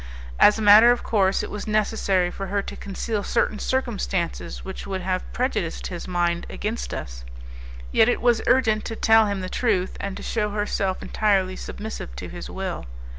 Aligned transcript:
As 0.39 0.57
a 0.57 0.63
matter 0.63 0.89
of 0.91 1.03
course, 1.03 1.43
it 1.43 1.51
was 1.51 1.67
necessary 1.67 2.31
for 2.31 2.47
her 2.47 2.63
to 2.63 2.75
conceal 2.75 3.21
certain 3.21 3.59
circumstances 3.59 4.65
which 4.65 4.87
would 4.87 5.01
have 5.01 5.31
prejudiced 5.31 5.85
his 5.93 6.07
mind 6.07 6.47
against 6.49 6.91
us; 6.91 7.23
yet 7.91 8.09
it 8.09 8.19
was 8.19 8.41
urgent 8.47 8.83
to 8.85 8.95
tell 8.95 9.27
him 9.27 9.41
the 9.41 9.47
truth 9.47 9.97
and 9.99 10.17
to 10.17 10.23
shew 10.23 10.49
herself 10.49 11.03
entirely 11.03 11.55
submissive 11.55 12.15
to 12.15 12.29
his 12.29 12.49
will. 12.49 12.87